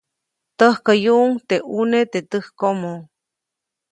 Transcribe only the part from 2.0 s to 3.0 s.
teʼ täjkomo.